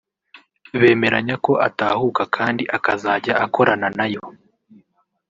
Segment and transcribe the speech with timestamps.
[0.79, 4.21] bemeranya ko atahuka kandi akazajya akorana nayo